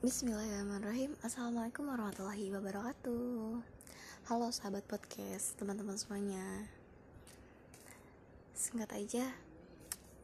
Bismillahirrahmanirrahim. 0.00 1.12
Assalamualaikum 1.20 1.84
warahmatullahi 1.84 2.48
wabarakatuh. 2.56 3.60
Halo 4.32 4.48
sahabat 4.48 4.88
podcast 4.88 5.60
Teman-teman 5.60 5.92
semuanya. 6.00 6.40
Singkat 8.56 8.96
aja 8.96 9.28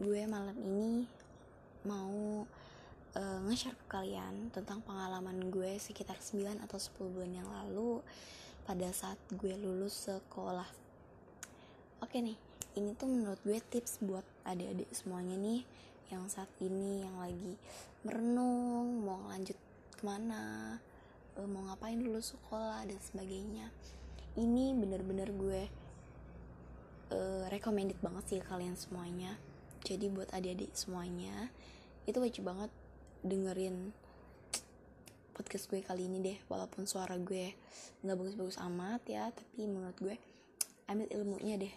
Gue 0.01 0.25
malam 0.25 0.57
ini 0.65 1.05
Mau 1.85 2.49
uh, 3.21 3.39
Nge-share 3.45 3.77
ke 3.77 4.01
kalian 4.01 4.49
Tentang 4.49 4.81
pengalaman 4.81 5.53
gue 5.53 5.77
Sekitar 5.77 6.25
9 6.25 6.57
atau 6.65 6.81
10 6.81 7.13
bulan 7.13 7.37
yang 7.37 7.49
lalu 7.53 8.01
Pada 8.65 8.89
saat 8.97 9.21
gue 9.29 9.61
lulus 9.61 10.09
sekolah. 10.09 10.73
Oke 12.01 12.25
nih 12.25 12.41
Ini 12.81 12.97
tuh 12.97 13.13
menurut 13.13 13.45
gue 13.45 13.61
tips 13.61 14.01
buat 14.01 14.25
adik-adik 14.49 14.89
semuanya 14.97 15.37
nih 15.37 15.69
yang 16.07 16.31
saat 16.31 16.47
ini 16.63 17.03
yang 17.03 17.19
lagi 17.19 17.59
merenung 18.07 19.03
mau 19.03 19.16
ke 19.97 20.05
mana 20.05 20.77
uh, 21.41 21.49
mau 21.49 21.65
ngapain 21.73 21.97
dulu 21.97 22.21
sekolah 22.21 22.85
dan 22.85 23.01
sebagainya. 23.01 23.73
Ini 24.37 24.77
bener-bener 24.77 25.33
gue 25.33 25.63
uh, 27.13 27.45
recommended 27.49 27.97
banget 28.05 28.25
sih 28.37 28.41
kalian 28.45 28.77
semuanya. 28.77 29.41
Jadi 29.85 30.13
buat 30.13 30.29
adik-adik 30.37 30.77
semuanya 30.77 31.49
itu 32.07 32.21
wajib 32.23 32.47
banget 32.47 32.71
dengerin 33.27 33.91
podcast 35.33 35.69
gue 35.73 35.81
kali 35.81 36.09
ini 36.09 36.21
deh. 36.21 36.39
Walaupun 36.53 36.85
suara 36.85 37.17
gue 37.17 37.57
nggak 38.05 38.17
bagus-bagus 38.17 38.61
amat 38.69 39.01
ya 39.09 39.33
tapi 39.33 39.65
menurut 39.65 39.97
gue 39.97 40.17
ambil 40.93 41.09
ilmunya 41.09 41.57
deh. 41.57 41.75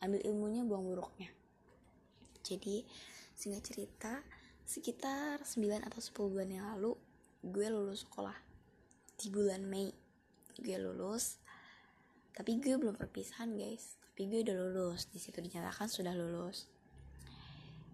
Ambil 0.00 0.24
ilmunya 0.24 0.64
buang 0.64 0.88
buruknya. 0.88 1.28
Jadi 2.40 2.86
singkat 3.36 3.62
cerita 3.68 4.24
sekitar 4.68 5.44
9 5.44 5.80
atau 5.80 6.00
10 6.00 6.32
bulan 6.32 6.48
yang 6.48 6.66
lalu 6.76 6.92
gue 7.44 7.66
lulus 7.70 8.02
sekolah 8.02 8.36
di 9.18 9.28
bulan 9.30 9.66
Mei. 9.66 9.90
Gue 10.58 10.76
lulus 10.78 11.38
tapi 12.38 12.54
gue 12.62 12.78
belum 12.78 12.94
perpisahan 12.94 13.58
guys. 13.58 13.98
Tapi 13.98 14.30
gue 14.30 14.46
udah 14.46 14.54
lulus 14.54 15.10
di 15.10 15.18
situ 15.18 15.42
dinyatakan 15.42 15.90
sudah 15.90 16.14
lulus. 16.14 16.70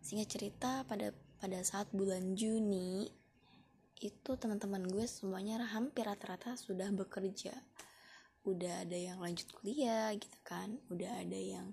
Singkat 0.05 0.28
cerita 0.28 0.70
pada 0.84 1.17
pada 1.41 1.64
saat 1.64 1.89
bulan 1.97 2.36
Juni 2.36 3.09
itu 4.05 4.31
teman-teman 4.36 4.84
gue 4.84 5.09
semuanya 5.09 5.64
hampir 5.64 6.05
rata-rata 6.05 6.61
sudah 6.61 6.92
bekerja. 6.92 7.56
Udah 8.45 8.84
ada 8.84 8.97
yang 9.01 9.25
lanjut 9.25 9.48
kuliah 9.56 10.12
gitu 10.12 10.36
kan. 10.45 10.77
Udah 10.92 11.25
ada 11.25 11.41
yang 11.41 11.73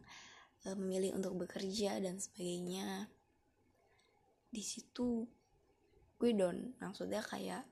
uh, 0.63 0.75
memilih 0.79 1.11
untuk 1.19 1.35
bekerja 1.43 1.99
dan 1.99 2.23
sebagainya. 2.23 3.11
Di 4.47 4.63
situ 4.63 5.27
gue 6.21 6.37
down. 6.37 6.77
Maksudnya 6.77 7.25
kayak 7.25 7.65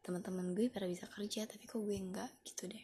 teman-teman 0.00 0.56
gue 0.56 0.72
pada 0.72 0.88
bisa 0.88 1.04
kerja 1.04 1.44
tapi 1.44 1.68
kok 1.68 1.84
gue 1.84 1.92
enggak 2.00 2.32
gitu 2.48 2.64
deh. 2.64 2.80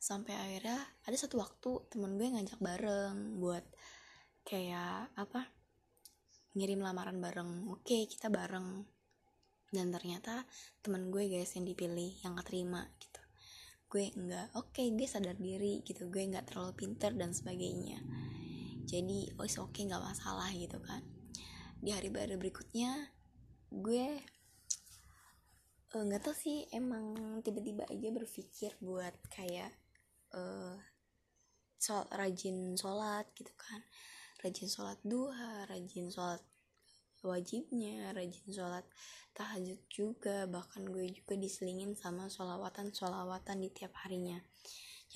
Sampai 0.00 0.32
akhirnya 0.32 0.80
ada 1.04 1.16
satu 1.20 1.36
waktu 1.36 1.92
temen 1.92 2.16
gue 2.16 2.24
ngajak 2.32 2.56
bareng 2.56 3.36
buat 3.36 3.64
kayak 4.48 5.12
apa 5.12 5.44
ngirim 6.56 6.80
lamaran 6.80 7.20
bareng. 7.20 7.68
Oke 7.68 8.08
kita 8.08 8.32
bareng. 8.32 8.88
Dan 9.68 9.92
ternyata 9.92 10.48
temen 10.80 11.12
gue 11.12 11.28
guys 11.28 11.52
yang 11.52 11.68
dipilih 11.68 12.16
yang 12.24 12.32
keterima 12.40 12.80
gitu. 12.96 13.20
Gue 13.92 14.08
enggak 14.16 14.56
oke 14.56 14.80
gue 14.80 15.04
sadar 15.04 15.36
diri 15.36 15.84
gitu. 15.84 16.08
Gue 16.08 16.24
enggak 16.24 16.48
terlalu 16.48 16.72
pinter 16.72 17.12
dan 17.12 17.36
sebagainya. 17.36 18.00
Jadi 18.88 19.36
oh 19.36 19.44
oke 19.44 19.68
okay, 19.68 19.84
nggak 19.84 20.00
masalah 20.00 20.48
gitu 20.56 20.80
kan 20.80 21.15
di 21.86 21.94
hari 21.94 22.10
baru 22.10 22.34
berikutnya 22.34 22.90
gue 23.70 24.18
eh, 25.94 26.02
nggak 26.02 26.18
uh, 26.18 26.24
tau 26.26 26.34
sih 26.34 26.66
emang 26.74 27.38
tiba-tiba 27.46 27.86
aja 27.86 28.10
berpikir 28.10 28.74
buat 28.82 29.14
kayak 29.30 29.70
uh, 30.34 30.74
sol 31.78 32.02
rajin 32.10 32.74
sholat 32.74 33.30
gitu 33.38 33.54
kan. 33.54 33.78
Rajin 34.42 34.66
sholat 34.66 34.98
duha 35.06 35.62
rajin 35.70 36.10
sholat 36.10 36.42
wajibnya 37.22 38.10
rajin 38.18 38.50
sholat 38.50 38.82
tahajud 39.38 39.78
juga 39.86 40.50
bahkan 40.50 40.82
gue 40.90 41.06
juga 41.14 41.38
diselingin 41.38 41.94
sama 41.94 42.26
sholawatan 42.26 42.90
sholawatan 42.90 43.62
di 43.62 43.70
tiap 43.70 43.94
harinya 44.02 44.42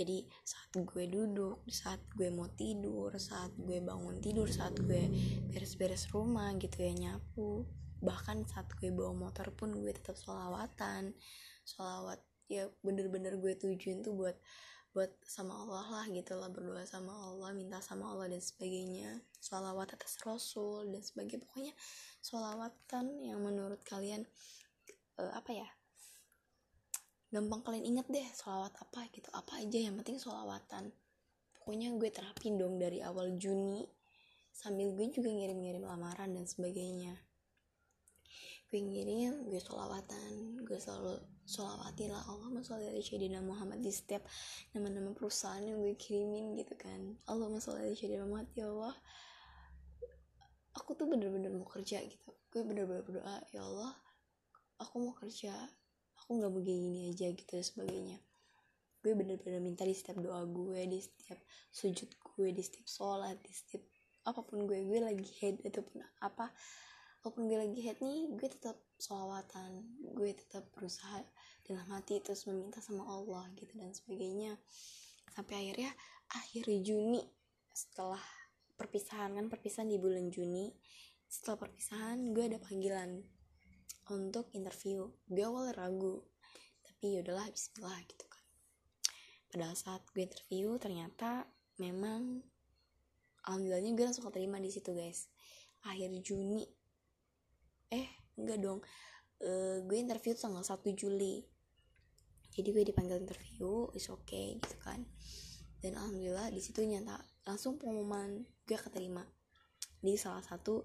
jadi 0.00 0.24
saat 0.48 0.72
gue 0.72 1.04
duduk 1.04 1.60
saat 1.68 2.00
gue 2.16 2.32
mau 2.32 2.48
tidur 2.56 3.12
saat 3.20 3.52
gue 3.60 3.84
bangun 3.84 4.16
tidur 4.24 4.48
saat 4.48 4.72
gue 4.80 5.12
beres-beres 5.52 6.08
rumah 6.08 6.56
gitu 6.56 6.80
ya 6.80 6.92
nyapu. 6.96 7.68
Bahkan 8.00 8.48
saat 8.48 8.72
gue 8.80 8.88
bawa 8.88 9.12
motor 9.12 9.52
pun 9.52 9.76
gue 9.76 9.92
tetap 9.92 10.16
sholawatan. 10.16 11.12
Sholawat 11.68 12.24
ya 12.48 12.72
bener-bener 12.80 13.36
gue 13.36 13.52
tujuin 13.60 14.00
tuh 14.00 14.16
buat 14.16 14.40
buat 14.90 15.12
sama 15.22 15.54
Allah 15.54 15.86
lah 15.86 16.06
gitu 16.10 16.34
lah 16.34 16.50
berdoa 16.50 16.82
sama 16.82 17.14
Allah 17.14 17.52
minta 17.52 17.84
sama 17.84 18.08
Allah 18.08 18.32
dan 18.32 18.40
sebagainya. 18.40 19.20
Sholawat 19.44 20.00
atas 20.00 20.16
Rasul 20.24 20.96
dan 20.96 21.04
sebagainya. 21.04 21.44
Pokoknya 21.44 21.74
sholawatan 22.24 23.20
yang 23.20 23.44
menurut 23.44 23.84
kalian 23.84 24.24
uh, 25.20 25.32
apa 25.36 25.52
ya 25.52 25.68
gampang 27.30 27.62
kalian 27.62 27.86
inget 27.86 28.06
deh 28.10 28.26
sholawat 28.34 28.74
apa 28.74 29.06
gitu. 29.14 29.30
Apa 29.30 29.62
aja 29.62 29.78
yang 29.78 29.94
penting 30.02 30.18
sholawatan. 30.18 30.90
Pokoknya 31.54 31.94
gue 31.94 32.10
terapin 32.10 32.58
dong 32.58 32.76
dari 32.82 32.98
awal 32.98 33.38
Juni 33.38 33.86
sambil 34.50 34.90
gue 34.98 35.06
juga 35.14 35.30
ngirim-ngirim 35.30 35.86
lamaran 35.86 36.34
dan 36.34 36.44
sebagainya. 36.44 37.14
Gue 38.66 38.82
ngirim 38.82 39.46
gue 39.46 39.62
sholawatan 39.62 40.66
gue 40.66 40.78
selalu 40.78 41.22
sholawatin 41.46 42.10
lah 42.10 42.22
Allah 42.26 42.50
ala 42.50 42.62
sayyidina 42.98 43.38
Muhammad. 43.46 43.78
Di 43.78 43.94
setiap 43.94 44.26
nama-nama 44.74 45.14
perusahaan 45.14 45.62
yang 45.62 45.78
gue 45.78 45.94
kirimin 45.94 46.58
gitu 46.58 46.74
kan. 46.74 47.14
Allah 47.30 47.46
sholli 47.62 47.86
ala 47.86 47.94
sayyidina 47.94 48.26
Muhammad. 48.26 48.50
Ya 48.58 48.66
Allah 48.66 48.94
aku 50.74 50.98
tuh 50.98 51.06
bener-bener 51.06 51.54
mau 51.54 51.66
kerja 51.70 52.02
gitu. 52.02 52.34
Gue 52.50 52.66
bener-bener 52.66 53.06
berdoa 53.06 53.38
ya 53.54 53.62
Allah 53.62 53.94
aku 54.80 54.96
mau 54.98 55.14
kerja 55.14 55.54
aku 56.30 56.38
nggak 56.38 56.54
begini 56.62 57.10
aja 57.10 57.26
gitu 57.34 57.58
dan 57.58 57.66
sebagainya. 57.66 58.22
Gue 59.02 59.18
bener-bener 59.18 59.58
minta 59.58 59.82
di 59.82 59.98
setiap 59.98 60.22
doa 60.22 60.46
gue 60.46 60.86
di 60.86 61.02
setiap 61.02 61.42
sujud 61.74 62.06
gue 62.06 62.54
di 62.54 62.62
setiap 62.62 62.86
sholat 62.86 63.34
di 63.42 63.50
setiap 63.50 63.82
apa 64.30 64.38
pun 64.46 64.62
gue 64.62 64.78
gue 64.86 65.02
lagi 65.02 65.26
head 65.42 65.58
ataupun 65.66 65.98
apa 66.22 66.54
apa 67.18 67.28
pun 67.34 67.50
gue 67.50 67.58
lagi 67.58 67.82
head 67.82 67.98
nih 67.98 68.30
gue 68.38 68.46
tetap 68.46 68.78
sholawatan 69.02 69.82
gue 70.14 70.30
tetap 70.30 70.70
berusaha 70.70 71.18
dalam 71.66 71.82
hati 71.98 72.22
terus 72.22 72.46
meminta 72.46 72.78
sama 72.78 73.10
Allah 73.10 73.50
gitu 73.58 73.74
dan 73.74 73.90
sebagainya. 73.90 74.54
Sampai 75.34 75.66
akhirnya 75.66 75.90
akhir 76.30 76.62
Juni 76.86 77.26
setelah 77.74 78.22
perpisahan 78.78 79.34
kan 79.34 79.50
perpisahan 79.50 79.90
di 79.90 79.98
bulan 79.98 80.30
Juni 80.30 80.70
setelah 81.26 81.66
perpisahan 81.66 82.30
gue 82.30 82.54
ada 82.54 82.62
panggilan 82.62 83.18
untuk 84.10 84.50
interview. 84.52 85.06
Gue 85.30 85.44
awal 85.46 85.70
ragu 85.72 86.26
tapi 87.00 87.16
yaudahlah 87.16 87.48
Bismillah 87.48 87.96
gitu 88.04 88.26
kan. 88.28 88.44
Pada 89.48 89.72
saat 89.72 90.04
gue 90.12 90.26
interview 90.26 90.76
ternyata 90.76 91.48
memang 91.80 92.44
alhamdulillahnya 93.48 93.96
gue 93.96 94.04
langsung 94.04 94.28
keterima 94.28 94.60
di 94.60 94.68
situ 94.68 94.92
guys. 94.92 95.32
Akhir 95.88 96.12
Juni. 96.20 96.68
Eh 97.88 98.36
enggak 98.36 98.60
dong. 98.60 98.80
Uh, 99.40 99.80
gue 99.88 99.96
interview 99.96 100.36
tanggal 100.36 100.60
1 100.60 100.76
Juli. 100.92 101.40
Jadi 102.52 102.68
gue 102.68 102.84
dipanggil 102.84 103.24
interview 103.24 103.88
is 103.96 104.12
okay 104.12 104.60
gitu 104.60 104.76
kan. 104.84 105.00
Dan 105.80 105.96
alhamdulillah 105.96 106.52
di 106.52 106.60
situ 106.60 106.84
nyata 106.84 107.16
langsung 107.48 107.80
pengumuman 107.80 108.44
gue 108.68 108.76
keterima. 108.76 109.24
Di 110.04 110.20
salah 110.20 110.44
satu 110.44 110.84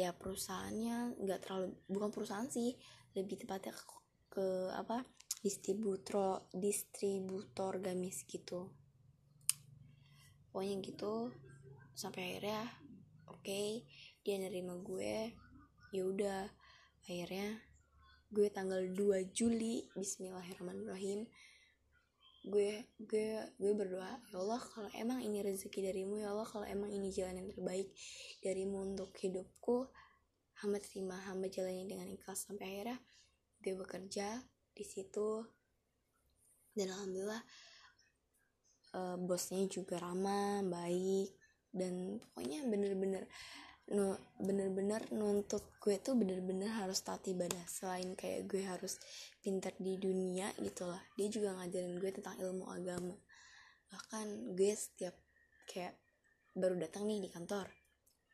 ya 0.00 0.16
perusahaannya 0.16 1.20
nggak 1.20 1.40
terlalu 1.44 1.76
bukan 1.92 2.08
perusahaan 2.08 2.48
sih 2.48 2.72
lebih 3.12 3.44
tepatnya 3.44 3.76
ke, 3.76 3.84
ke 4.32 4.46
apa 4.72 5.04
distributor 5.44 6.48
distributor 6.56 7.76
gamis 7.84 8.24
gitu. 8.24 8.72
Pokoknya 10.48 10.80
gitu 10.80 11.28
sampai 11.92 12.32
akhirnya 12.32 12.64
oke 13.28 13.44
okay, 13.44 13.84
dia 14.24 14.40
nerima 14.40 14.80
gue 14.80 15.36
ya 15.92 16.02
udah 16.08 16.48
akhirnya 17.04 17.60
gue 18.32 18.48
tanggal 18.48 18.80
2 18.80 19.36
Juli 19.36 19.84
Bismillahirrahmanirrahim 19.92 21.28
gue 22.40 22.88
gue 22.96 23.26
gue 23.60 23.72
berdoa 23.76 24.16
ya 24.32 24.36
Allah 24.40 24.60
kalau 24.64 24.88
emang 24.96 25.20
ini 25.20 25.44
rezeki 25.44 25.92
darimu 25.92 26.24
ya 26.24 26.32
Allah 26.32 26.48
kalau 26.48 26.64
emang 26.64 26.88
ini 26.88 27.12
jalan 27.12 27.36
yang 27.36 27.48
terbaik 27.52 27.92
darimu 28.40 28.80
untuk 28.80 29.12
hidupku 29.20 29.92
hamba 30.60 30.76
terima 30.76 31.16
hamba 31.24 31.48
jalani 31.48 31.88
dengan 31.88 32.08
ikhlas. 32.08 32.48
Sampai 32.48 32.68
akhirnya 32.68 33.00
gue 33.64 33.74
bekerja 33.76 34.44
di 34.76 34.84
situ. 34.84 35.44
Dan 36.76 36.92
alhamdulillah 36.92 37.42
uh, 38.94 39.16
bosnya 39.18 39.66
juga 39.66 39.98
ramah 39.98 40.62
baik 40.62 41.34
dan 41.74 42.18
pokoknya 42.18 42.66
bener-bener 42.66 43.24
no 43.90 44.14
bener-bener 44.38 45.02
nuntut 45.10 45.66
gue 45.82 45.98
tuh 45.98 46.14
bener-bener 46.14 46.70
harus 46.70 47.02
taat 47.02 47.26
ibadah. 47.26 47.66
Selain 47.66 48.14
kayak 48.14 48.46
gue 48.46 48.62
harus 48.62 48.98
pinter 49.42 49.74
di 49.78 49.98
dunia 49.98 50.50
gitu 50.62 50.86
lah. 50.86 51.02
Dia 51.18 51.26
juga 51.26 51.58
ngajarin 51.58 51.98
gue 51.98 52.10
tentang 52.14 52.36
ilmu 52.38 52.70
agama. 52.70 53.16
Bahkan 53.90 54.54
gue 54.54 54.72
setiap 54.74 55.14
kayak 55.66 55.98
baru 56.54 56.78
datang 56.78 57.06
nih 57.06 57.26
di 57.26 57.30
kantor 57.30 57.70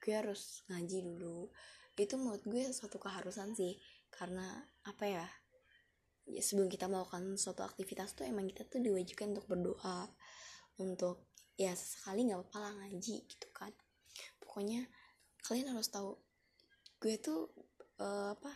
gue 0.07 0.15
harus 0.15 0.63
ngaji 0.71 0.99
dulu. 1.03 1.51
Itu 1.97 2.15
menurut 2.21 2.45
gue 2.47 2.71
suatu 2.71 3.03
keharusan 3.03 3.57
sih. 3.57 3.75
Karena 4.13 4.47
apa 4.87 5.05
ya 5.09 5.27
ya 6.27 6.43
sebelum 6.43 6.67
kita 6.67 6.91
melakukan 6.91 7.39
suatu 7.39 7.63
aktivitas 7.63 8.19
tuh 8.19 8.27
emang 8.27 8.51
kita 8.51 8.67
tuh 8.67 8.83
diwajibkan 8.83 9.31
untuk 9.31 9.47
berdoa 9.47 10.11
untuk 10.83 11.31
ya 11.55 11.71
sekali 11.75 12.27
nggak 12.27 12.43
apa-apa 12.43 12.59
lah 12.63 12.73
ngaji 12.83 13.17
gitu 13.27 13.49
kan. 13.51 13.75
Pokoknya 14.43 14.87
kalian 15.47 15.71
harus 15.71 15.87
tahu 15.87 16.19
gue 16.99 17.15
tuh 17.23 17.47
uh, 18.03 18.35
apa 18.35 18.51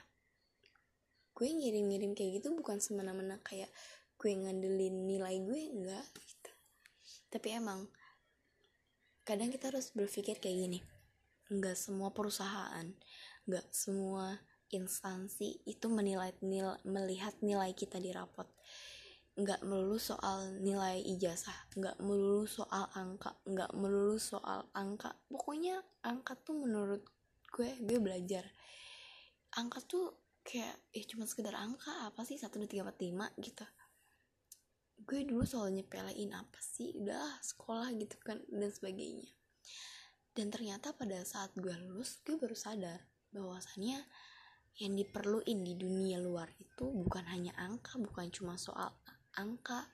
gue 1.38 1.48
ngirim-ngirim 1.48 2.12
kayak 2.18 2.42
gitu 2.42 2.52
bukan 2.52 2.82
semena-mena 2.82 3.38
kayak 3.46 3.70
gue 4.20 4.34
ngandelin 4.34 5.08
nilai 5.08 5.40
gue 5.40 5.60
enggak 5.72 6.04
gitu. 6.20 6.52
Tapi 7.32 7.48
emang 7.56 7.88
kadang 9.24 9.48
kita 9.48 9.70
harus 9.70 9.94
berpikir 9.94 10.42
kayak 10.42 10.66
gini 10.66 10.80
enggak 11.48 11.78
semua 11.78 12.10
perusahaan 12.10 12.84
enggak 13.46 13.66
semua 13.70 14.42
instansi 14.70 15.62
itu 15.66 15.86
menilai 15.90 16.34
nil, 16.42 16.74
melihat 16.86 17.34
nilai 17.42 17.74
kita 17.74 17.98
di 17.98 18.10
rapot 18.10 18.46
nggak 19.38 19.62
melulu 19.62 19.94
soal 19.96 20.58
nilai 20.58 20.98
ijazah 21.06 21.70
nggak 21.78 22.02
melulu 22.02 22.44
soal 22.50 22.90
angka 22.92 23.38
nggak 23.46 23.70
melulu 23.78 24.18
soal 24.18 24.66
angka. 24.74 25.14
Pokoknya 25.30 25.78
angka 26.02 26.34
tuh 26.34 26.58
menurut 26.58 27.06
gue 27.54 27.70
gue 27.82 27.98
belajar. 28.02 28.44
Angka 29.54 29.82
tuh 29.86 30.06
kayak 30.42 30.74
eh 30.94 31.04
cuma 31.06 31.26
sekedar 31.30 31.54
angka 31.54 32.10
apa 32.10 32.26
sih? 32.26 32.38
Satu 32.38 32.58
dua 32.58 32.68
tiga 32.70 32.82
empat 32.86 32.98
lima 33.02 33.26
gitu. 33.38 33.66
Gue 35.06 35.24
dulu 35.24 35.46
soalnya 35.46 35.82
nyepelein 35.86 36.32
apa 36.34 36.58
sih? 36.58 36.94
Udah 36.98 37.38
sekolah 37.42 37.94
gitu 37.96 38.18
kan 38.22 38.42
dan 38.50 38.70
sebagainya. 38.70 39.30
Dan 40.30 40.50
ternyata 40.50 40.94
pada 40.94 41.22
saat 41.26 41.54
gue 41.58 41.74
lulus 41.86 42.22
gue 42.22 42.38
baru 42.38 42.54
sadar 42.54 43.02
bahwasannya 43.30 43.98
yang 44.78 44.94
diperluin 44.94 45.66
di 45.66 45.74
dunia 45.74 46.22
luar 46.22 46.48
itu 46.56 46.86
bukan 46.88 47.26
hanya 47.28 47.52
angka 47.58 47.98
bukan 47.98 48.30
cuma 48.30 48.54
soal 48.54 48.94
angka. 49.38 49.86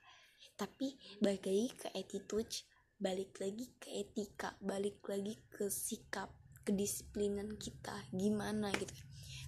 Tapi 0.57 0.97
balik 1.21 1.45
lagi 1.45 1.67
ke 1.77 1.87
attitude 1.93 2.65
balik 2.97 3.37
lagi 3.37 3.69
ke 3.77 3.93
etika 3.93 4.57
balik 4.57 5.05
lagi 5.05 5.37
ke 5.53 5.69
sikap 5.69 6.33
kedisiplinan 6.65 7.53
kita 7.61 7.93
gimana 8.09 8.73
gitu. 8.73 8.89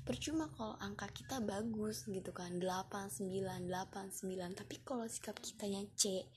Percuma 0.06 0.54
kalau 0.54 0.78
angka 0.78 1.10
kita 1.10 1.42
bagus 1.42 2.06
gitu 2.06 2.30
kan 2.30 2.62
89 2.62 3.26
89 3.66 4.54
tapi 4.54 4.76
kalau 4.86 5.10
sikap 5.10 5.42
kitanya 5.42 5.82
C 5.98 6.30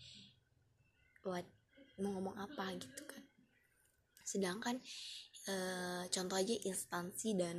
buat 1.20 1.44
mau 2.00 2.16
ngomong 2.16 2.40
apa 2.40 2.80
gitu 2.80 3.04
kan. 3.04 3.22
Sedangkan 4.24 4.80
e, 5.46 5.54
contoh 6.06 6.36
aja 6.38 6.54
instansi 6.66 7.34
dan 7.34 7.58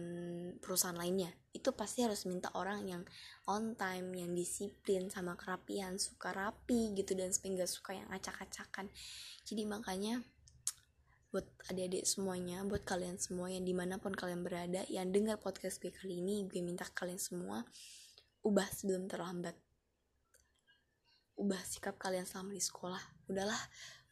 perusahaan 0.59 0.95
lainnya. 0.95 1.31
Itu 1.51 1.75
pasti 1.75 2.03
harus 2.03 2.24
minta 2.25 2.51
orang 2.56 2.88
yang 2.88 3.03
on 3.50 3.75
time 3.75 4.15
yang 4.15 4.31
disiplin 4.31 5.12
sama 5.12 5.35
kerapian 5.35 6.00
suka 6.00 6.31
rapi 6.31 6.95
gitu 6.95 7.15
dan 7.15 7.31
sehingga 7.35 7.68
suka 7.68 7.95
yang 7.95 8.07
acak-acakan. 8.12 8.88
Jadi 9.44 9.63
makanya 9.68 10.24
buat 11.33 11.50
adik-adik 11.65 12.06
semuanya 12.06 12.62
buat 12.62 12.85
kalian 12.85 13.18
semua 13.18 13.50
yang 13.50 13.65
di 13.65 13.74
mana 13.74 13.97
pun 13.97 14.13
kalian 14.13 14.45
berada 14.45 14.86
yang 14.86 15.09
dengar 15.09 15.41
podcast 15.41 15.81
gue 15.81 15.89
kali 15.89 16.21
ini 16.21 16.45
gue 16.45 16.62
minta 16.62 16.86
kalian 16.86 17.18
semua 17.18 17.65
ubah 18.45 18.69
sebelum 18.69 19.09
terlambat. 19.09 19.57
Ubah 21.33 21.57
sikap 21.65 21.97
kalian 21.97 22.29
selama 22.29 22.53
di 22.53 22.62
sekolah. 22.62 23.01
Udahlah 23.25 23.57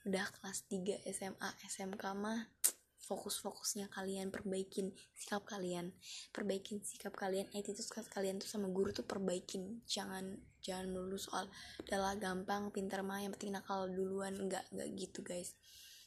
udah 0.01 0.25
kelas 0.33 0.65
3 0.65 1.05
SMA 1.13 1.49
SMK 1.69 2.03
mah 2.17 2.49
fokus-fokusnya 3.11 3.91
kalian 3.91 4.31
perbaikin 4.31 4.95
sikap 5.11 5.43
kalian. 5.43 5.91
Perbaikin 6.31 6.79
sikap 6.79 7.11
kalian 7.11 7.51
attitude 7.51 8.07
kalian 8.07 8.39
tuh 8.39 8.47
sama 8.47 8.71
guru 8.71 8.95
tuh 8.95 9.03
perbaikin. 9.03 9.83
Jangan 9.83 10.39
jangan 10.63 10.87
melulu 10.87 11.19
soal 11.19 11.51
adalah 11.83 12.15
gampang 12.15 12.71
pintar 12.71 13.03
mah 13.03 13.19
yang 13.19 13.35
penting 13.35 13.51
nakal 13.51 13.91
duluan. 13.91 14.39
Enggak 14.39 14.63
enggak 14.71 14.87
gitu 14.95 15.19
guys. 15.19 15.59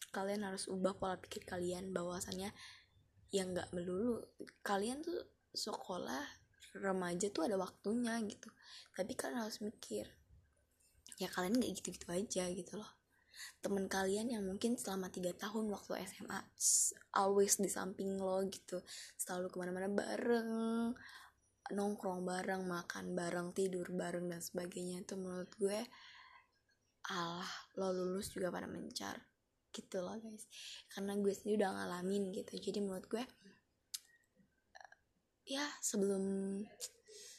Kalian 0.08 0.48
harus 0.48 0.64
ubah 0.72 0.96
pola 0.96 1.20
pikir 1.20 1.44
kalian 1.44 1.92
bahwasannya 1.92 2.48
yang 3.36 3.52
enggak 3.52 3.68
melulu. 3.76 4.24
Kalian 4.64 5.04
tuh 5.04 5.20
sekolah 5.52 6.24
remaja 6.80 7.28
tuh 7.28 7.44
ada 7.44 7.60
waktunya 7.60 8.16
gitu. 8.24 8.48
Tapi 8.96 9.12
kalian 9.12 9.44
harus 9.44 9.60
mikir 9.60 10.08
ya 11.18 11.30
kalian 11.30 11.54
nggak 11.58 11.72
gitu-gitu 11.78 12.06
aja 12.10 12.44
gitu 12.50 12.74
loh 12.74 12.90
temen 13.62 13.88
kalian 13.88 14.30
yang 14.30 14.44
mungkin 14.44 14.76
selama 14.76 15.08
tiga 15.08 15.32
tahun 15.34 15.70
waktu 15.72 16.04
SMA 16.06 16.40
always 17.16 17.58
di 17.58 17.70
samping 17.70 18.18
lo 18.18 18.42
gitu. 18.48 18.82
Selalu 19.16 19.46
ke 19.50 19.56
mana-mana 19.56 19.88
bareng 19.88 20.50
nongkrong 21.72 22.28
bareng 22.28 22.68
makan 22.68 23.16
bareng 23.16 23.56
tidur 23.56 23.88
bareng 23.88 24.28
dan 24.28 24.40
sebagainya. 24.44 25.04
Itu 25.04 25.16
menurut 25.16 25.50
gue 25.56 25.80
alah 27.08 27.52
lo 27.80 27.92
lulus 27.92 28.32
juga 28.32 28.52
pada 28.52 28.68
mencar. 28.68 29.22
Gitu 29.72 29.98
loh 29.98 30.16
guys. 30.20 30.44
Karena 30.92 31.16
gue 31.16 31.32
sendiri 31.32 31.64
udah 31.64 31.72
ngalamin 31.72 32.30
gitu. 32.32 32.52
Jadi 32.58 32.78
menurut 32.84 33.06
gue 33.08 33.24
ya 35.44 35.64
sebelum 35.84 36.24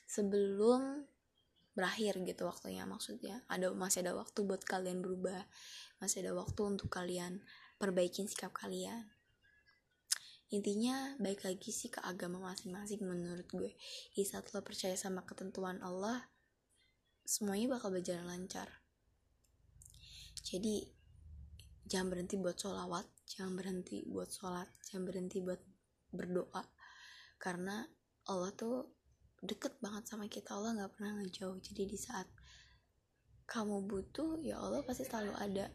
sebelum 0.05 1.05
berakhir 1.75 2.23
gitu 2.23 2.47
waktunya. 2.47 2.87
Maksudnya 2.87 3.43
ada 3.51 3.69
masih 3.75 4.01
ada 4.07 4.15
waktu 4.15 4.47
buat 4.47 4.63
kalian 4.63 5.03
berubah 5.03 5.43
masih 5.99 6.25
ada 6.25 6.35
waktu 6.35 6.61
untuk 6.65 6.91
kalian 6.91 7.43
perbaikin 7.79 8.27
sikap 8.27 8.51
kalian. 8.55 9.11
Intinya 10.53 11.17
baik 11.17 11.41
lagi 11.41 11.73
sih 11.73 11.89
ke 11.89 11.99
agama 12.05 12.37
masing-masing 12.37 13.01
menurut 13.01 13.49
gue. 13.49 13.71
Di 14.13 14.23
saat 14.23 14.47
lo 14.53 14.61
percaya 14.61 14.93
sama 14.93 15.25
ketentuan 15.25 15.81
Allah 15.81 16.29
semuanya 17.25 17.75
bakal 17.75 17.89
berjalan 17.89 18.29
lancar. 18.29 18.69
Jadi 20.45 20.85
jangan 21.89 22.13
berhenti 22.13 22.37
buat 22.37 22.57
sholawat 22.57 23.05
jangan 23.25 23.57
berhenti 23.57 24.05
buat 24.05 24.29
sholat 24.29 24.69
jangan 24.85 25.03
berhenti 25.09 25.41
buat 25.41 25.61
berdoa. 26.13 26.63
Karena 27.41 27.81
Allah 28.29 28.53
tuh 28.53 28.85
deket 29.41 29.81
banget 29.81 30.05
sama 30.05 30.29
kita 30.29 30.53
Allah 30.53 30.77
nggak 30.77 30.91
pernah 30.93 31.11
ngejauh. 31.19 31.57
Jadi 31.59 31.83
di 31.89 31.97
saat 31.97 32.29
kamu 33.45 33.85
butuh 33.85 34.41
ya 34.41 34.61
Allah 34.61 34.81
pasti 34.85 35.05
selalu 35.05 35.33
ada 35.37 35.65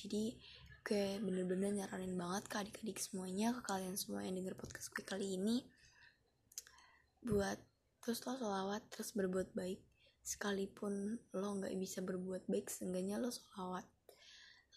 jadi 0.00 0.32
gue 0.80 1.20
bener-bener 1.20 1.76
nyaranin 1.76 2.16
banget 2.16 2.48
ke 2.48 2.56
adik-adik 2.56 2.96
semuanya 2.96 3.52
ke 3.52 3.60
kalian 3.68 4.00
semua 4.00 4.24
yang 4.24 4.32
denger 4.32 4.56
podcast 4.56 4.88
gue 4.96 5.04
kali 5.04 5.36
ini. 5.36 5.60
Buat 7.20 7.60
terus 8.00 8.24
lo 8.24 8.32
sholawat 8.40 8.88
terus 8.88 9.12
berbuat 9.12 9.52
baik. 9.52 9.84
Sekalipun 10.24 11.20
lo 11.36 11.48
nggak 11.60 11.76
bisa 11.76 12.00
berbuat 12.00 12.48
baik 12.48 12.72
seenggaknya 12.72 13.20
lo 13.20 13.28
sholawat. 13.28 13.84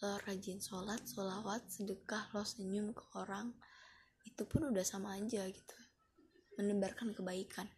Lo 0.04 0.20
rajin 0.28 0.60
sholat 0.60 1.00
sholawat 1.08 1.72
sedekah 1.72 2.36
lo 2.36 2.44
senyum 2.44 2.92
ke 2.92 3.04
orang. 3.16 3.56
Itu 4.28 4.44
pun 4.44 4.68
udah 4.76 4.84
sama 4.84 5.16
aja 5.16 5.48
gitu. 5.48 5.78
Menebarkan 6.60 7.16
kebaikan. 7.16 7.72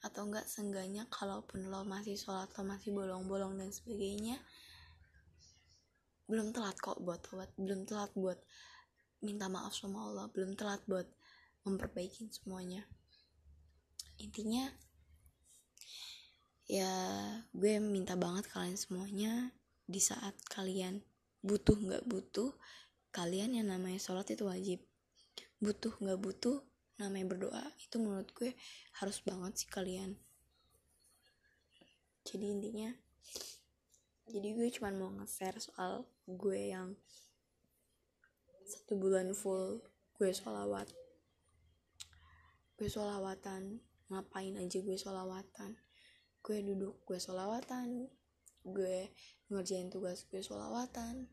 Atau 0.00 0.32
enggak 0.32 0.48
seenggaknya 0.48 1.04
kalaupun 1.12 1.68
lo 1.68 1.84
masih 1.84 2.16
sholat 2.16 2.48
lo 2.56 2.64
masih 2.64 2.96
bolong-bolong 2.96 3.60
dan 3.60 3.68
sebagainya 3.68 4.40
belum 6.30 6.54
telat 6.54 6.78
kok 6.78 7.02
buat 7.02 7.18
tobat 7.26 7.50
belum 7.58 7.90
telat 7.90 8.14
buat 8.14 8.38
minta 9.26 9.50
maaf 9.50 9.74
sama 9.74 10.06
Allah 10.06 10.30
belum 10.30 10.54
telat 10.54 10.80
buat 10.86 11.10
memperbaiki 11.64 12.30
semuanya. 12.32 12.86
Intinya 14.20 14.64
ya 16.70 16.92
gue 17.50 17.82
minta 17.82 18.14
banget 18.14 18.46
kalian 18.48 18.78
semuanya 18.78 19.50
di 19.84 19.98
saat 19.98 20.38
kalian 20.46 21.02
butuh 21.42 21.74
nggak 21.74 22.06
butuh 22.06 22.54
kalian 23.10 23.58
yang 23.58 23.68
namanya 23.68 23.98
sholat 24.00 24.28
itu 24.32 24.46
wajib. 24.46 24.80
Butuh 25.60 25.92
nggak 26.00 26.20
butuh 26.20 26.62
namanya 27.00 27.32
berdoa 27.32 27.64
itu 27.80 27.96
menurut 28.00 28.28
gue 28.32 28.56
harus 29.00 29.18
banget 29.24 29.52
sih 29.64 29.68
kalian. 29.68 30.16
Jadi 32.24 32.46
intinya 32.46 32.92
jadi 34.30 34.54
gue 34.54 34.68
cuman 34.70 34.94
mau 34.94 35.10
nge-share 35.10 35.58
soal 35.58 36.06
gue 36.36 36.70
yang 36.70 36.94
satu 38.70 38.94
bulan 38.94 39.34
full 39.34 39.82
gue 40.14 40.30
sholawat. 40.30 40.86
Gue 42.78 42.86
sholawatan 42.86 43.82
ngapain 44.10 44.54
aja 44.58 44.78
gue 44.78 44.94
sholawatan? 44.94 45.74
Gue 46.42 46.62
duduk 46.62 47.02
gue 47.06 47.18
sholawatan. 47.18 48.06
Gue 48.62 49.10
ngerjain 49.50 49.90
tugas 49.90 50.26
gue 50.30 50.38
sholawatan. 50.38 51.26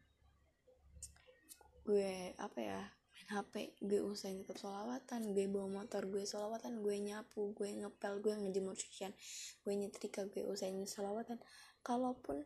Gue 1.85 2.33
apa 2.41 2.59
ya 2.59 2.81
main 3.13 3.27
HP 3.33 3.53
gue 3.85 3.99
usahain 4.01 4.41
tetap 4.41 4.57
sholawatan. 4.61 5.35
Gue 5.35 5.45
bawa 5.51 5.83
motor 5.83 6.05
gue 6.09 6.23
sholawatan. 6.23 6.81
Gue 6.81 6.97
nyapu 7.01 7.53
gue 7.53 7.69
ngepel 7.69 8.23
gue 8.23 8.33
ngejemur 8.33 8.73
cucian. 8.73 9.13
Gue 9.61 9.73
nyetrika 9.77 10.25
gue 10.31 10.47
usahain 10.47 10.79
sholawatan. 10.87 11.37
Kalaupun 11.83 12.45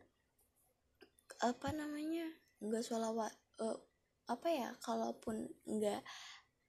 apa 1.42 1.74
namanya 1.74 2.30
nggak 2.62 2.86
sholawat 2.86 3.34
uh, 3.58 3.78
apa 4.30 4.48
ya 4.48 4.70
kalaupun 4.78 5.50
nggak 5.66 6.00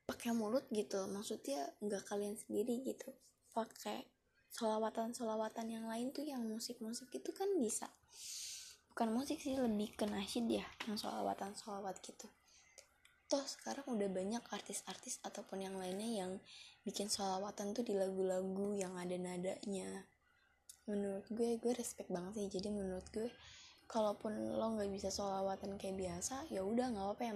pakai 0.10 0.34
mulut 0.34 0.66
gitu 0.74 1.06
maksudnya 1.08 1.70
nggak 1.80 2.04
kalian 2.10 2.34
sendiri 2.34 2.82
gitu. 2.82 3.14
Pakai 3.54 4.10
solawatan 4.50 5.14
solawatan 5.14 5.70
yang 5.70 5.86
lain 5.86 6.10
tuh 6.10 6.26
yang 6.26 6.42
musik 6.42 6.82
musik 6.82 7.14
itu 7.14 7.30
kan 7.32 7.48
bisa. 7.62 7.86
Bukan 8.90 9.14
musik 9.14 9.42
sih 9.42 9.54
lebih 9.58 9.94
ke 9.94 10.10
nasyid 10.10 10.50
ya 10.50 10.66
yang 10.90 10.98
solawatan 10.98 11.54
solawat 11.54 12.02
gitu. 12.02 12.26
Toh 13.30 13.46
sekarang 13.46 13.86
udah 13.90 14.10
banyak 14.10 14.44
artis-artis 14.50 15.18
ataupun 15.26 15.66
yang 15.66 15.78
lainnya 15.78 16.26
yang 16.26 16.32
bikin 16.86 17.10
solawatan 17.10 17.74
tuh 17.74 17.86
di 17.86 17.94
lagu-lagu 17.94 18.74
yang 18.74 18.98
ada 18.98 19.18
nadanya. 19.18 20.06
Menurut 20.90 21.26
gue 21.30 21.58
gue 21.58 21.74
respect 21.74 22.10
banget 22.10 22.42
sih. 22.42 22.60
Jadi 22.60 22.70
menurut 22.70 23.08
gue 23.10 23.30
kalaupun 23.94 24.58
lo 24.58 24.74
nggak 24.74 24.90
bisa 24.90 25.14
solawatan 25.14 25.78
kayak 25.78 25.94
biasa 25.94 26.50
ya 26.50 26.66
udah 26.66 26.90
nggak 26.90 27.06
apa-apa. 27.06 27.24
Ya 27.30 27.34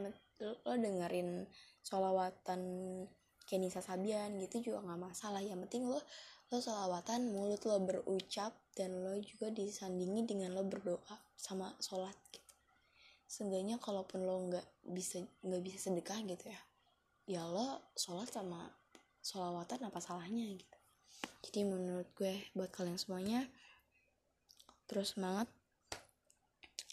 lo 0.66 0.74
dengerin 0.74 1.46
solawatan 1.86 2.62
kayak 3.46 3.62
Nisa 3.62 3.86
Sabian 3.86 4.42
gitu 4.42 4.74
juga 4.74 4.82
nggak 4.82 5.14
masalah. 5.14 5.46
Yang 5.46 5.70
penting 5.70 5.84
lo 5.86 6.02
lo 6.50 6.58
solawatan 6.58 7.30
mulut 7.30 7.62
lo 7.70 7.78
berucap 7.78 8.58
dan 8.74 9.06
lo 9.06 9.14
juga 9.22 9.54
disandingi 9.54 10.26
dengan 10.26 10.58
lo 10.58 10.66
berdoa 10.66 11.16
sama 11.38 11.70
sholat 11.78 12.18
gitu. 12.34 12.54
Seenggaknya 13.30 13.78
kalaupun 13.78 14.26
lo 14.26 14.50
nggak 14.50 14.66
bisa 14.90 15.22
nggak 15.46 15.62
bisa 15.62 15.78
sedekah 15.78 16.18
gitu 16.26 16.50
ya 16.50 16.62
ya 17.28 17.44
lo 17.44 17.92
sholat 17.94 18.32
sama 18.32 18.66
sholawatan 19.22 19.92
apa 19.92 20.00
salahnya 20.00 20.58
gitu. 20.58 20.78
Jadi 21.46 21.68
menurut 21.68 22.08
gue 22.16 22.34
buat 22.56 22.72
kalian 22.72 22.98
semuanya 22.98 23.44
terus 24.88 25.14
semangat 25.20 25.52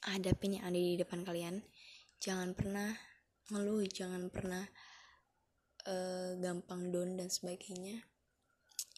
hadapin 0.04 0.60
yang 0.60 0.64
ada 0.68 0.78
di 0.78 1.00
depan 1.00 1.24
kalian. 1.24 1.64
Jangan 2.20 2.52
pernah 2.52 2.92
ngeluh 3.52 3.84
jangan 3.84 4.32
pernah 4.32 4.64
uh, 5.84 6.36
gampang 6.40 6.92
down 6.92 7.16
dan 7.20 7.28
sebagainya. 7.28 8.00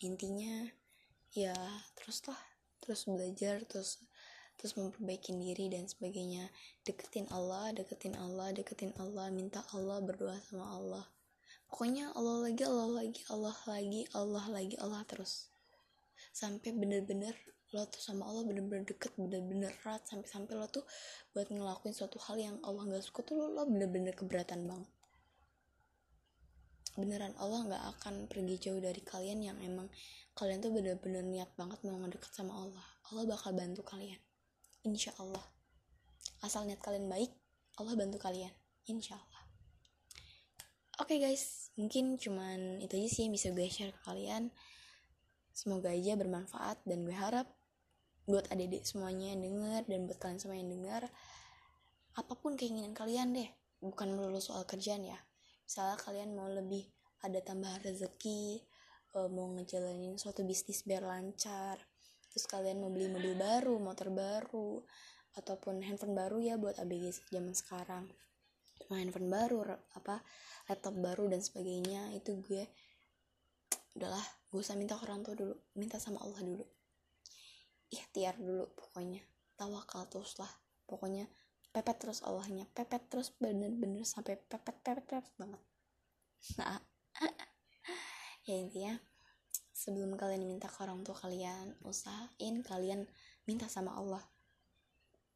Intinya 0.03 0.71
ya 1.35 1.55
teruslah 1.99 2.39
terus 2.79 3.09
belajar 3.11 3.67
terus 3.67 4.03
terus 4.57 4.79
memperbaiki 4.79 5.35
diri 5.35 5.67
dan 5.71 5.91
sebagainya. 5.91 6.51
Deketin 6.87 7.27
Allah 7.35 7.75
deketin 7.75 8.15
Allah 8.15 8.55
deketin 8.55 8.95
Allah 8.99 9.31
minta 9.35 9.67
Allah 9.75 9.99
berdoa 9.99 10.39
sama 10.47 10.67
Allah. 10.71 11.07
Pokoknya 11.67 12.15
Allah 12.15 12.47
lagi 12.47 12.63
Allah 12.63 12.89
lagi 12.89 13.23
Allah 13.27 13.57
lagi 13.67 14.03
Allah 14.15 14.45
lagi 14.47 14.77
Allah 14.79 15.03
terus. 15.09 15.51
Sampai 16.31 16.71
bener-bener 16.71 17.35
lo 17.75 17.83
tuh 17.91 17.99
sama 17.99 18.23
Allah 18.31 18.47
bener-bener 18.47 18.87
deket 18.87 19.11
bener-bener 19.19 19.75
erat 19.83 20.07
sampai-sampai 20.07 20.55
lo 20.55 20.71
tuh 20.71 20.87
buat 21.35 21.51
ngelakuin 21.51 21.91
suatu 21.91 22.23
hal 22.23 22.39
yang 22.39 22.57
Allah 22.63 22.87
nggak 22.87 23.03
suka 23.03 23.27
tuh 23.27 23.35
lo, 23.35 23.51
lo 23.51 23.67
bener-bener 23.67 24.15
keberatan 24.15 24.71
banget. 24.71 24.91
Beneran 26.97 27.35
Allah 27.43 27.61
nggak 27.67 27.85
akan 27.99 28.15
pergi 28.31 28.71
jauh 28.71 28.81
dari 28.81 29.03
kalian 29.03 29.43
yang 29.43 29.59
emang 29.61 29.91
kalian 30.39 30.63
tuh 30.63 30.71
bener-bener 30.71 31.27
niat 31.27 31.51
banget 31.59 31.83
mau 31.83 31.99
ngedeket 31.99 32.31
sama 32.31 32.55
Allah. 32.55 32.87
Allah 33.11 33.25
bakal 33.27 33.53
bantu 33.53 33.83
kalian. 33.83 34.21
Insya 34.87 35.11
Allah. 35.19 35.43
Asal 36.47 36.71
niat 36.71 36.79
kalian 36.81 37.11
baik 37.11 37.35
Allah 37.83 37.99
bantu 37.99 38.17
kalian. 38.23 38.53
Insya 38.87 39.19
Allah. 39.19 39.43
Oke 41.03 41.19
okay 41.19 41.29
guys. 41.29 41.69
Mungkin 41.77 42.17
cuman 42.17 42.81
itu 42.81 42.97
aja 42.97 43.09
sih 43.13 43.23
yang 43.29 43.35
bisa 43.37 43.53
gue 43.53 43.69
share 43.69 43.93
ke 43.93 44.01
kalian 44.07 44.49
semoga 45.57 45.89
aja 45.89 46.13
bermanfaat 46.21 46.85
dan 46.85 47.09
gue 47.09 47.17
harap 47.17 47.49
buat 48.29 48.45
adik-adik 48.53 48.85
semuanya 48.85 49.33
yang 49.33 49.41
denger 49.41 49.83
dan 49.89 50.01
buat 50.05 50.19
kalian 50.21 50.37
semua 50.37 50.61
yang 50.61 50.69
denger 50.69 51.09
apa 52.17 52.33
pun 52.37 52.61
keinginan 52.61 52.93
kalian 52.93 53.33
deh 53.33 53.49
bukan 53.81 54.13
melulu 54.13 54.41
soal 54.41 54.69
kerjaan 54.69 55.05
ya. 55.05 55.17
Misalnya 55.65 55.97
kalian 55.97 56.37
mau 56.37 56.49
lebih 56.53 56.85
ada 57.25 57.41
tambahan 57.41 57.81
rezeki 57.81 58.61
eh, 59.17 59.29
mau 59.33 59.49
ngejalanin 59.57 60.21
suatu 60.21 60.45
bisnis 60.45 60.85
biar 60.85 61.05
lancar 61.09 61.81
terus 62.37 62.53
kalian 62.53 62.85
mau 62.85 62.93
beli 62.93 63.09
mobil 63.09 63.33
baru 63.33 63.81
motor 63.81 64.13
baru 64.13 64.85
ataupun 65.41 65.81
handphone 65.81 66.13
baru 66.13 66.37
ya 66.45 66.61
buat 66.61 66.77
ABG 66.77 67.33
zaman 67.33 67.57
sekarang. 67.57 68.05
Mau 68.93 68.97
handphone 69.01 69.33
baru 69.33 69.65
apa 69.97 70.21
laptop 70.69 71.01
baru 71.01 71.33
dan 71.33 71.41
sebagainya 71.41 72.13
itu 72.13 72.37
gue 72.45 72.69
udahlah 73.97 74.23
gue 74.53 74.61
usah 74.61 74.77
minta 74.77 74.95
orang 75.01 75.25
tua 75.25 75.33
dulu 75.33 75.57
minta 75.75 75.97
sama 75.97 76.21
Allah 76.21 76.41
dulu. 76.45 76.65
Ikhtiar 77.89 78.37
dulu 78.37 78.69
pokoknya 78.77 79.25
tawakal 79.57 80.05
terus 80.13 80.37
lah 80.37 80.53
pokoknya 80.85 81.25
pepet 81.73 81.97
terus 81.97 82.21
Allahnya 82.25 82.69
pepet 82.77 83.09
terus 83.09 83.33
bener-bener 83.41 84.05
sampai 84.05 84.37
pepet 84.37 84.85
pepet 84.85 85.05
pepet 85.09 85.33
banget. 85.41 85.63
Nah 86.61 86.79
ya 88.49 88.55
intinya 88.55 89.01
sebelum 89.73 90.17
kalian 90.17 90.45
minta 90.45 90.69
ke 90.69 90.79
orang 90.85 91.05
tua 91.05 91.17
kalian 91.17 91.77
usahain 91.85 92.61
kalian 92.65 93.09
minta 93.49 93.69
sama 93.69 93.97
Allah. 93.97 94.25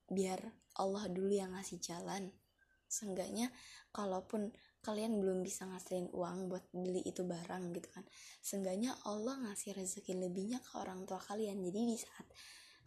Biar 0.08 0.40
Allah 0.76 1.04
dulu 1.08 1.32
yang 1.32 1.56
ngasih 1.56 1.80
jalan. 1.80 2.32
Seenggaknya 2.90 3.52
kalaupun 3.94 4.50
kalian 4.80 5.20
belum 5.20 5.44
bisa 5.44 5.68
ngasihin 5.68 6.08
uang 6.16 6.48
buat 6.48 6.64
beli 6.72 7.04
itu 7.04 7.20
barang 7.20 7.76
gitu 7.76 7.88
kan. 7.92 8.04
Seenggaknya 8.40 8.96
Allah 9.04 9.36
ngasih 9.44 9.76
rezeki 9.76 10.16
lebihnya 10.16 10.60
ke 10.64 10.80
orang 10.80 11.04
tua 11.04 11.20
kalian. 11.20 11.60
Jadi 11.60 11.80
di 11.84 11.96
saat 12.00 12.26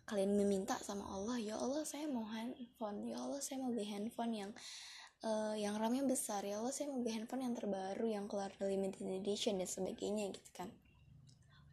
kalian 0.04 0.36
meminta 0.36 0.76
sama 0.82 1.08
Allah 1.16 1.40
ya 1.40 1.56
Allah 1.56 1.86
saya 1.86 2.10
mau 2.10 2.26
handphone. 2.26 3.06
Ya 3.06 3.22
Allah 3.22 3.40
saya 3.40 3.62
mau 3.62 3.70
beli 3.70 3.86
handphone 3.86 4.34
yang 4.34 4.52
uh, 5.22 5.54
yang 5.54 5.78
RAM-nya 5.78 6.04
besar. 6.10 6.42
Ya 6.42 6.58
Allah 6.58 6.74
saya 6.74 6.90
mau 6.90 7.06
beli 7.06 7.14
handphone 7.14 7.46
yang 7.46 7.54
terbaru 7.54 8.06
yang 8.10 8.26
keluar 8.26 8.50
limited 8.58 9.06
edition 9.06 9.62
dan 9.62 9.70
sebagainya 9.70 10.34
gitu 10.34 10.50
kan. 10.54 10.74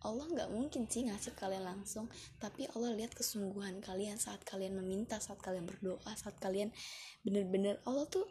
Allah 0.00 0.25
nggak 0.33 0.49
mungkin 0.49 0.89
sih 0.89 1.05
ngasih 1.05 1.37
kalian 1.37 1.61
langsung 1.61 2.09
tapi 2.41 2.65
Allah 2.73 2.97
lihat 2.97 3.12
kesungguhan 3.12 3.85
kalian 3.85 4.17
saat 4.17 4.41
kalian 4.49 4.73
meminta 4.73 5.21
saat 5.21 5.37
kalian 5.45 5.69
berdoa 5.69 6.12
saat 6.17 6.41
kalian 6.41 6.73
bener-bener 7.21 7.77
Allah 7.85 8.09
tuh 8.09 8.25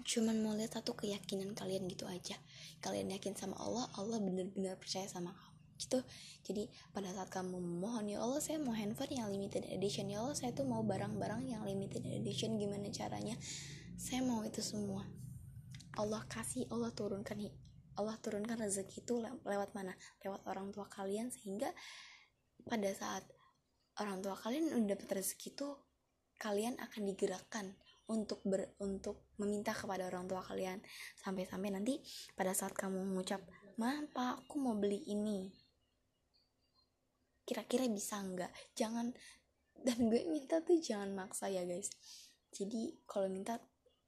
cuman 0.00 0.40
mau 0.40 0.56
lihat 0.56 0.80
satu 0.80 0.96
keyakinan 0.96 1.52
kalian 1.52 1.84
gitu 1.86 2.08
aja. 2.08 2.40
Kalian 2.80 3.12
yakin 3.12 3.36
sama 3.36 3.54
Allah 3.60 3.86
Allah 4.00 4.18
bener-bener 4.18 4.74
percaya 4.80 5.04
sama 5.06 5.36
kamu 5.36 5.52
gitu. 5.82 5.98
Jadi 6.46 6.70
pada 6.94 7.10
saat 7.10 7.28
kamu 7.28 7.58
memohon 7.58 8.06
ya 8.06 8.22
Allah 8.22 8.38
saya 8.38 8.62
mau 8.62 8.74
handphone 8.74 9.12
yang 9.12 9.28
limited 9.28 9.66
edition. 9.68 10.06
Ya 10.10 10.22
Allah 10.22 10.38
saya 10.38 10.54
tuh 10.54 10.66
mau 10.66 10.82
barang-barang 10.86 11.50
yang 11.50 11.62
limited 11.66 12.06
edition. 12.06 12.58
Gimana 12.58 12.88
caranya? 12.94 13.34
Saya 13.98 14.22
mau 14.22 14.42
itu 14.46 14.62
semua. 14.62 15.06
Allah 15.98 16.24
kasih 16.30 16.66
Allah 16.72 16.90
turunkan 16.94 17.36
Allah 18.00 18.16
turunkan 18.24 18.56
rezeki 18.56 19.04
itu 19.04 19.20
lewat 19.44 19.76
mana? 19.76 19.92
Lewat 20.24 20.46
orang 20.48 20.72
tua 20.72 20.88
kalian 20.88 21.28
sehingga 21.28 21.68
pada 22.64 22.88
saat 22.96 23.26
orang 24.00 24.24
tua 24.24 24.38
kalian 24.38 24.72
udah 24.72 24.96
dapat 24.96 25.20
rezeki 25.20 25.52
itu 25.52 25.68
kalian 26.40 26.80
akan 26.80 27.02
digerakkan 27.12 27.76
untuk 28.12 28.44
ber 28.44 28.76
untuk 28.84 29.32
meminta 29.40 29.72
kepada 29.72 30.12
orang 30.12 30.28
tua 30.28 30.44
kalian. 30.44 30.84
Sampai-sampai 31.16 31.72
nanti 31.72 31.96
pada 32.36 32.52
saat 32.52 32.76
kamu 32.76 33.00
mengucap 33.08 33.40
ma 33.80 34.04
pak 34.12 34.44
aku 34.44 34.60
mau 34.60 34.76
beli 34.76 35.00
ini. 35.08 35.48
Kira-kira 37.48 37.88
bisa 37.88 38.20
nggak? 38.20 38.52
Jangan 38.76 39.10
dan 39.86 39.98
gue 40.12 40.22
minta 40.28 40.60
tuh 40.60 40.76
jangan 40.78 41.10
maksa 41.16 41.48
ya 41.48 41.64
guys. 41.64 41.88
Jadi 42.52 43.00
kalau 43.08 43.32
minta 43.32 43.56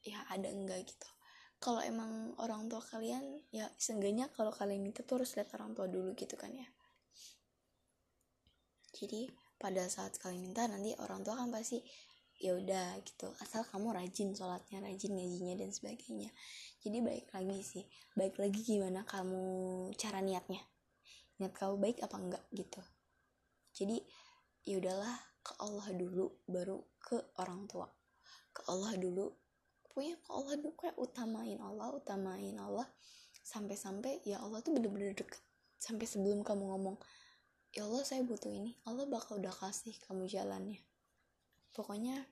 ya 0.04 0.20
ada 0.28 0.52
enggak 0.52 0.84
gitu. 0.84 1.08
Kalau 1.56 1.80
emang 1.80 2.36
orang 2.44 2.68
tua 2.68 2.84
kalian 2.84 3.40
ya 3.48 3.72
seenggaknya 3.80 4.28
kalau 4.36 4.52
kalian 4.52 4.84
minta 4.84 5.00
tuh 5.00 5.24
harus 5.24 5.32
lihat 5.32 5.48
orang 5.56 5.72
tua 5.72 5.88
dulu 5.88 6.12
gitu 6.12 6.36
kan 6.36 6.52
ya. 6.52 6.68
Jadi 8.94 9.32
pada 9.56 9.88
saat 9.88 10.20
kalian 10.20 10.52
minta 10.52 10.68
nanti 10.68 10.92
orang 11.00 11.24
tua 11.24 11.40
kan 11.40 11.48
pasti 11.48 11.80
ya 12.38 12.58
udah 12.58 12.98
gitu. 13.02 13.30
Asal 13.38 13.62
kamu 13.66 13.94
rajin 13.94 14.34
sholatnya 14.34 14.82
rajin 14.82 15.14
ngajinya 15.14 15.54
dan 15.64 15.70
sebagainya. 15.70 16.30
Jadi 16.82 16.98
baik 17.00 17.26
lagi 17.30 17.60
sih. 17.62 17.84
Baik 18.18 18.38
lagi 18.38 18.60
gimana 18.62 19.06
kamu 19.06 19.42
cara 19.94 20.18
niatnya? 20.20 20.62
Niat 21.38 21.54
kamu 21.54 21.74
baik 21.78 21.98
apa 22.02 22.16
enggak 22.18 22.44
gitu. 22.54 22.82
Jadi 23.74 24.02
ya 24.66 24.78
udahlah 24.78 25.16
ke 25.44 25.52
Allah 25.60 25.86
dulu 25.94 26.26
baru 26.46 26.78
ke 26.98 27.16
orang 27.38 27.66
tua. 27.70 27.88
Ke 28.54 28.66
Allah 28.70 28.94
dulu. 28.98 29.34
Pokoknya 29.86 30.18
ke 30.18 30.30
Allah 30.30 30.54
dulu 30.58 30.74
kayak 30.74 30.96
utamain 30.98 31.58
Allah 31.62 31.88
utamain 31.94 32.56
Allah. 32.58 32.86
Sampai-sampai 33.44 34.24
ya 34.24 34.40
Allah 34.40 34.64
tuh 34.64 34.74
bener-bener 34.74 35.14
deket. 35.14 35.40
Sampai 35.78 36.08
sebelum 36.08 36.40
kamu 36.40 36.64
ngomong 36.64 36.96
ya 37.74 37.84
Allah 37.84 38.02
saya 38.06 38.22
butuh 38.24 38.50
ini. 38.50 38.78
Allah 38.86 39.04
bakal 39.10 39.42
udah 39.42 39.52
kasih 39.52 39.94
kamu 40.06 40.30
jalannya 40.30 40.80
pokoknya 41.74 42.22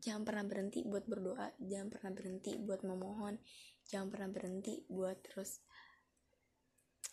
jangan 0.00 0.24
pernah 0.24 0.44
berhenti 0.48 0.82
buat 0.82 1.04
berdoa 1.04 1.52
jangan 1.60 1.88
pernah 1.92 2.10
berhenti 2.16 2.52
buat 2.56 2.80
memohon 2.82 3.36
jangan 3.84 4.08
pernah 4.08 4.30
berhenti 4.32 4.88
buat 4.88 5.20
terus 5.20 5.60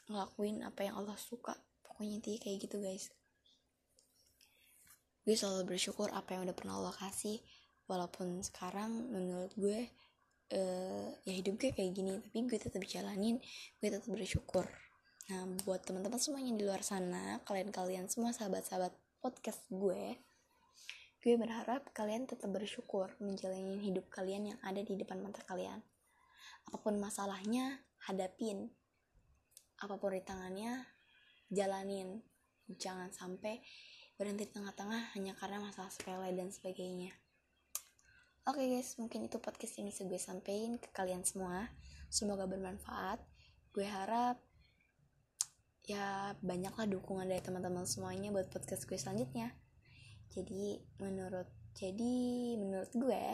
ngelakuin 0.09 0.61
apa 0.61 0.85
yang 0.85 1.01
Allah 1.01 1.17
suka. 1.17 1.53
Pokoknya 1.81 2.21
intinya 2.21 2.39
kayak 2.41 2.57
gitu 2.61 2.77
guys. 2.81 3.09
Gue 5.25 5.33
selalu 5.33 5.75
bersyukur 5.75 6.13
apa 6.13 6.37
yang 6.37 6.45
udah 6.45 6.57
pernah 6.57 6.77
Allah 6.77 6.93
kasih. 6.93 7.41
Walaupun 7.89 8.41
sekarang 8.41 9.13
menurut 9.13 9.53
gue 9.57 9.89
uh, 10.53 11.09
ya 11.25 11.33
hidup 11.33 11.57
gue 11.61 11.69
kayak 11.73 11.93
gini 11.93 12.17
tapi 12.17 12.37
gue 12.49 12.57
tetap 12.57 12.81
jalanin 12.85 13.37
gue 13.81 13.89
tetap 13.89 14.09
bersyukur. 14.09 14.65
Nah 15.29 15.49
buat 15.65 15.81
teman-teman 15.85 16.21
semuanya 16.21 16.53
di 16.53 16.63
luar 16.65 16.81
sana 16.85 17.41
kalian-kalian 17.45 18.09
semua 18.09 18.33
sahabat-sahabat 18.33 18.93
podcast 19.21 19.65
gue 19.73 20.17
gue 21.25 21.41
berharap 21.41 21.89
kalian 21.89 22.29
tetap 22.29 22.53
bersyukur 22.53 23.09
menjalani 23.17 23.81
hidup 23.81 24.13
kalian 24.13 24.53
yang 24.53 24.59
ada 24.61 24.77
di 24.85 24.93
depan 24.93 25.25
mata 25.25 25.41
kalian. 25.49 25.81
Apa 26.69 26.77
pun 26.77 27.01
masalahnya 27.01 27.81
hadapin. 28.05 28.69
Apa 29.81 29.97
pun 29.97 30.13
di 30.13 30.21
tangannya 30.21 30.85
jalanin. 31.49 32.21
Jangan 32.69 33.09
sampai 33.09 33.57
berhenti 34.21 34.45
tengah-tengah 34.53 35.17
hanya 35.17 35.33
karena 35.33 35.65
masalah 35.65 35.89
sepele 35.89 36.29
dan 36.37 36.53
sebagainya. 36.53 37.09
Oke 38.45 38.61
okay 38.61 38.77
guys 38.77 38.93
mungkin 39.01 39.25
itu 39.25 39.41
podcast 39.41 39.81
ini 39.81 39.89
bisa 39.89 40.05
gue 40.05 40.21
sampein 40.21 40.77
ke 40.77 40.93
kalian 40.93 41.25
semua. 41.25 41.73
Semoga 42.13 42.45
bermanfaat. 42.45 43.17
Gue 43.73 43.89
harap 43.89 44.37
ya 45.89 46.37
banyaklah 46.45 46.85
dukungan 46.85 47.25
dari 47.25 47.41
teman-teman 47.41 47.89
semuanya 47.89 48.29
buat 48.29 48.45
podcast 48.53 48.85
gue 48.85 48.97
selanjutnya 49.01 49.64
jadi 50.33 50.79
menurut 51.01 51.47
jadi 51.75 52.15
menurut 52.55 52.91
gue 52.95 53.25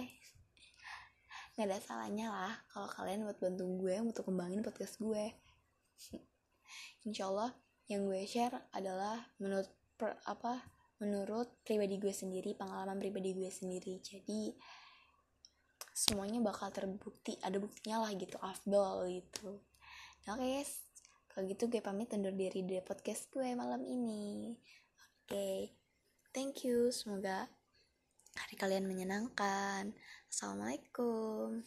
nggak 1.51 1.67
ada 1.67 1.79
salahnya 1.83 2.27
lah 2.31 2.53
kalau 2.71 2.88
kalian 2.89 3.27
buat 3.27 3.38
bantu 3.38 3.67
gue 3.86 3.95
untuk 4.00 4.24
kembangin 4.31 4.63
podcast 4.63 4.98
gue. 4.98 5.36
Insyaallah 7.05 7.51
yang 7.91 8.07
gue 8.07 8.24
share 8.24 8.55
adalah 8.71 9.19
menurut 9.38 9.67
per, 10.00 10.15
apa 10.25 10.63
menurut 11.03 11.62
pribadi 11.67 12.00
gue 12.00 12.15
sendiri 12.15 12.55
pengalaman 12.55 12.98
pribadi 12.98 13.36
gue 13.36 13.51
sendiri. 13.51 14.00
Jadi 14.00 14.55
semuanya 15.91 16.39
bakal 16.39 16.71
terbukti 16.71 17.36
ada 17.43 17.60
buktinya 17.60 18.07
lah 18.07 18.12
gitu 18.15 18.39
afdol 18.39 19.12
gitu. 19.12 19.60
Nah, 20.25 20.39
oke 20.39 20.41
okay, 20.41 20.50
guys. 20.63 20.71
Kalau 21.29 21.43
gitu 21.45 21.67
gue 21.67 21.83
pamit 21.83 22.10
undur 22.15 22.33
diri 22.33 22.63
dari 22.63 22.79
podcast 22.81 23.27
gue 23.29 23.53
malam 23.53 23.83
ini. 23.83 24.55
Oke. 25.27 25.29
okay. 25.29 25.80
Thank 26.31 26.63
you. 26.63 26.91
Semoga 26.91 27.47
hari 28.35 28.55
kalian 28.55 28.88
menyenangkan. 28.88 29.91
Assalamualaikum 30.31 31.63